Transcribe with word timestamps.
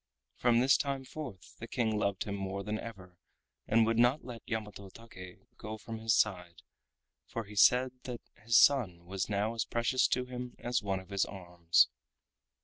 From 0.35 0.61
this 0.61 0.77
time 0.77 1.05
forth 1.05 1.57
the 1.59 1.67
King 1.67 1.95
loved 1.95 2.23
him 2.23 2.33
more 2.33 2.63
than 2.63 2.79
ever 2.79 3.19
and 3.67 3.85
would 3.85 3.99
not 3.99 4.25
let 4.25 4.41
Yamato 4.47 4.89
Take 4.89 5.37
go 5.57 5.77
from 5.77 5.99
his 5.99 6.15
side, 6.15 6.63
for 7.27 7.43
he 7.43 7.55
said 7.55 7.91
that 8.05 8.21
his 8.43 8.57
son 8.57 9.05
was 9.05 9.29
now 9.29 9.53
as 9.53 9.63
precious 9.63 10.07
to 10.07 10.25
him 10.25 10.55
as 10.57 10.81
one 10.81 10.99
of 10.99 11.09
his 11.09 11.23
arms. 11.25 11.87